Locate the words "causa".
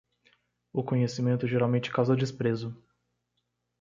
1.91-2.15